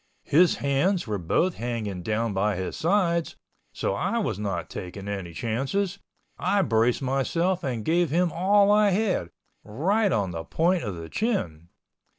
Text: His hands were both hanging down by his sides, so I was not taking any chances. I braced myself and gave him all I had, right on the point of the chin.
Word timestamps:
His 0.25 0.55
hands 0.55 1.05
were 1.05 1.19
both 1.19 1.53
hanging 1.57 2.01
down 2.01 2.33
by 2.33 2.55
his 2.55 2.75
sides, 2.75 3.35
so 3.71 3.93
I 3.93 4.17
was 4.17 4.39
not 4.39 4.67
taking 4.67 5.07
any 5.07 5.31
chances. 5.31 5.99
I 6.39 6.63
braced 6.63 7.03
myself 7.03 7.63
and 7.63 7.85
gave 7.85 8.09
him 8.09 8.31
all 8.31 8.71
I 8.71 8.89
had, 8.89 9.29
right 9.63 10.11
on 10.11 10.31
the 10.31 10.43
point 10.43 10.81
of 10.81 10.95
the 10.95 11.07
chin. 11.07 11.69